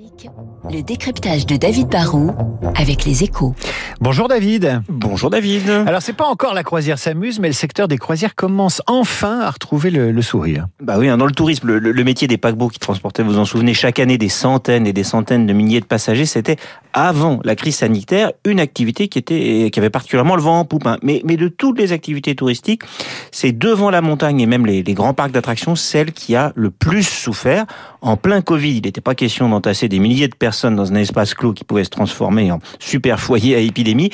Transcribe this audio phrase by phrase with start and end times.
[0.00, 0.30] Classique,
[0.70, 2.32] le décryptage de David Barrault
[2.74, 3.54] avec les échos.
[4.00, 4.82] Bonjour David.
[4.88, 5.68] Bonjour David.
[5.68, 9.50] Alors c'est pas encore la croisière s'amuse, mais le secteur des croisières commence enfin à
[9.50, 10.68] retrouver le, le sourire.
[10.80, 13.44] Bah oui, hein, dans le tourisme, le, le, métier des paquebots qui transportaient, vous en
[13.44, 16.56] souvenez, chaque année des centaines et des centaines de milliers de passagers, c'était
[16.92, 20.86] avant la crise sanitaire une activité qui était qui avait particulièrement le vent en poupe.
[20.86, 20.98] Hein.
[21.02, 22.82] Mais, mais de toutes les activités touristiques,
[23.30, 27.04] c'est devant la montagne et même les, grands parcs d'attractions celle qui a le plus
[27.04, 27.66] souffert.
[28.02, 31.34] En plein Covid, il n'était pas question d'entasser des milliers de personnes dans un espace
[31.34, 34.10] clos qui pouvait se transformer en super foyer à épidémie.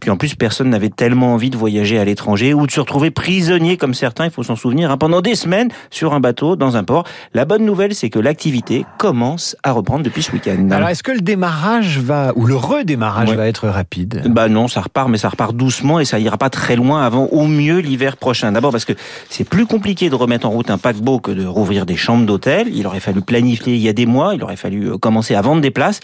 [0.00, 3.10] Puis en plus, personne n'avait tellement envie de voyager à l'étranger ou de se retrouver
[3.10, 6.76] prisonnier comme certains, il faut s'en souvenir, hein, pendant des semaines sur un bateau dans
[6.76, 7.04] un port.
[7.34, 10.68] La bonne nouvelle, c'est que l'activité commence à reprendre depuis ce week-end.
[10.70, 14.80] Alors est-ce que le démarrage va ou le redémarrage va être rapide Bah non, ça
[14.80, 18.16] repart, mais ça repart doucement et ça ira pas très loin avant au mieux l'hiver
[18.16, 18.52] prochain.
[18.52, 18.92] D'abord parce que
[19.28, 22.68] c'est plus compliqué de remettre en route un paquebot que de rouvrir des chambres d'hôtel.
[22.72, 25.42] Il aurait fallu planifier il y a des mois, il aurait fallu euh, commencer à
[25.42, 26.00] vendre des places,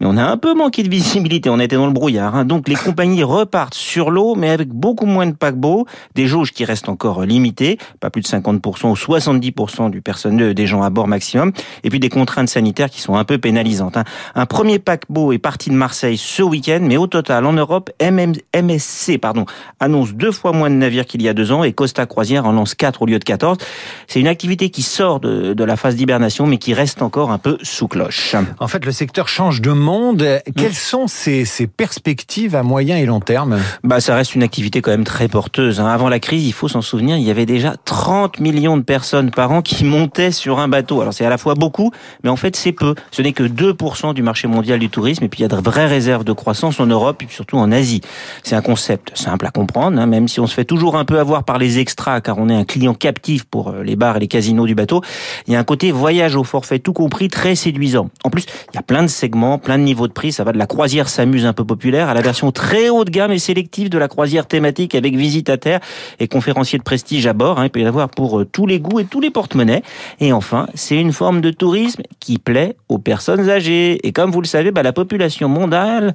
[0.00, 2.34] mais on a un peu manqué de visibilité, on était dans le brouillard.
[2.34, 2.44] Hein.
[2.44, 6.64] Donc les compagnies repartent sur l'eau, mais avec beaucoup moins de paquebots, des jauges qui
[6.64, 11.08] restent encore limitées, pas plus de 50% ou 70% du personnel des gens à bord
[11.08, 11.52] maximum,
[11.84, 13.96] et puis des contraintes sanitaires qui sont un peu pénalisantes.
[13.96, 14.04] Hein.
[14.34, 19.18] Un premier paquebot est parti de Marseille ce week-end, mais au total en Europe, MSC
[19.18, 19.44] pardon,
[19.80, 22.52] annonce deux fois moins de navires qu'il y a deux ans et Costa Croisière en
[22.52, 23.58] lance quatre au lieu de 14.
[24.06, 27.38] C'est une activité qui sort de, de la phase d'hibernation, mais qui reste encore un
[27.38, 28.34] peu sous cloche.
[28.58, 30.40] En fait, le secteur change de monde.
[30.56, 33.58] Quelles sont ses, perspectives à moyen et long terme?
[33.82, 35.80] Bah, ça reste une activité quand même très porteuse.
[35.80, 35.86] Hein.
[35.86, 39.30] Avant la crise, il faut s'en souvenir, il y avait déjà 30 millions de personnes
[39.30, 41.00] par an qui montaient sur un bateau.
[41.00, 41.90] Alors c'est à la fois beaucoup,
[42.22, 42.94] mais en fait c'est peu.
[43.10, 45.28] Ce n'est que 2% du marché mondial du tourisme.
[45.32, 48.02] Puis il y a de vraies réserves de croissance en Europe et surtout en Asie.
[48.42, 51.18] C'est un concept simple à comprendre, hein, même si on se fait toujours un peu
[51.18, 54.20] avoir par les extras, car on est un client captif pour euh, les bars et
[54.20, 55.00] les casinos du bateau.
[55.46, 58.10] Il y a un côté voyage au forfait tout compris très séduisant.
[58.24, 60.32] En plus, il y a plein de segments, plein de niveaux de prix.
[60.32, 63.10] Ça va de la croisière s'amuse un peu populaire à la version très haut de
[63.10, 65.80] gamme et sélective de la croisière thématique avec visite à terre
[66.20, 67.58] et conférencier de prestige à bord.
[67.58, 67.64] Hein.
[67.64, 69.82] Il peut y en avoir pour euh, tous les goûts et tous les porte-monnaies.
[70.20, 74.06] Et enfin, c'est une forme de tourisme qui plaît aux personnes âgées.
[74.06, 76.14] Et comme vous le savez, bah, la population mondiale,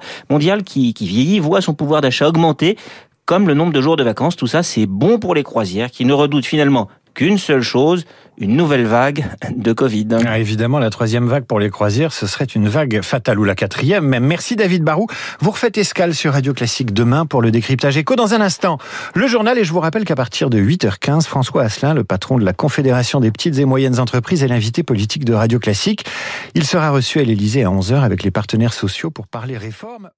[0.64, 2.78] qui vieillit voit son pouvoir d'achat augmenter
[3.26, 4.38] comme le nombre de jours de vacances.
[4.38, 8.06] Tout ça, c'est bon pour les croisières qui ne redoutent finalement qu'une seule chose,
[8.38, 10.08] une nouvelle vague de Covid.
[10.24, 13.56] Ah, évidemment, la troisième vague pour les croisières, ce serait une vague fatale ou la
[13.56, 14.06] quatrième.
[14.06, 14.24] Même.
[14.24, 15.08] Merci David Barou.
[15.40, 18.16] Vous refaites escale sur Radio Classique demain pour le décryptage éco.
[18.16, 18.78] Dans un instant,
[19.16, 22.46] le journal et je vous rappelle qu'à partir de 8h15, François Asselin, le patron de
[22.46, 26.06] la Confédération des petites et moyennes entreprises, est l'invité politique de Radio Classique.
[26.54, 30.12] Il sera reçu à l'Elysée à 11h avec les partenaires sociaux pour parler réforme.